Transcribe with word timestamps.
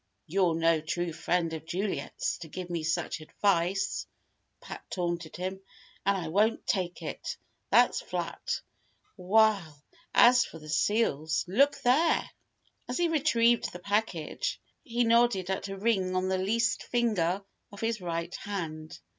"You're 0.25 0.55
no 0.55 0.81
true 0.81 1.13
friend 1.13 1.53
of 1.53 1.67
Juliet's, 1.67 2.39
to 2.39 2.47
give 2.47 2.71
me 2.71 2.81
such 2.81 3.21
advice," 3.21 4.07
Pat 4.59 4.83
taunted 4.89 5.35
him. 5.35 5.59
"And 6.07 6.17
I 6.17 6.27
won't 6.29 6.65
take 6.65 7.03
it. 7.03 7.37
That's 7.69 8.01
flat. 8.01 8.61
While 9.15 9.79
as 10.15 10.43
for 10.43 10.57
the 10.57 10.69
seals, 10.69 11.45
look 11.47 11.79
there!" 11.83 12.27
As 12.89 12.97
he 12.97 13.09
retrieved 13.09 13.71
the 13.71 13.77
package, 13.77 14.59
he 14.83 15.03
nodded 15.03 15.51
at 15.51 15.67
a 15.67 15.77
ring 15.77 16.15
on 16.15 16.29
the 16.29 16.39
least 16.39 16.81
finger 16.81 17.43
of 17.71 17.79
his 17.81 18.01
right 18.01 18.33
hand. 18.37 18.99